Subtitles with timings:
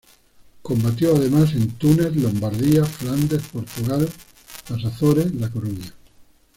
[0.63, 4.09] Combatió, además, en Túnez, Lombardía, Flandes, Portugal,
[4.69, 5.93] las Azores, La Coruña.